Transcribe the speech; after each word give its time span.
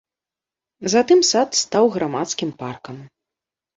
Затым 0.93 1.19
сад 1.31 1.49
стаў 1.63 1.85
грамадскім 1.99 2.49
паркам. 2.63 2.97